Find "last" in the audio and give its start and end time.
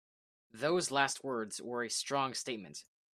0.89-1.23